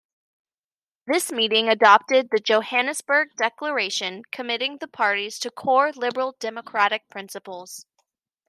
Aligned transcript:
This 1.05 1.31
meeting 1.31 1.69
adopted 1.69 2.29
the 2.31 2.39
Johannesburg 2.39 3.35
Declaration, 3.37 4.23
committing 4.31 4.79
the 4.79 4.87
parties 4.87 5.37
to 5.37 5.51
core 5.51 5.91
liberal 5.91 6.35
democratic 6.39 7.07
principles. 7.07 7.85